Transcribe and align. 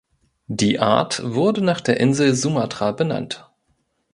Die 0.47 0.79
Art 0.79 1.21
wurde 1.23 1.61
nach 1.63 1.79
der 1.79 1.99
Insel 1.99 2.33
Sumatra 2.33 2.91
benannt. 2.91 3.47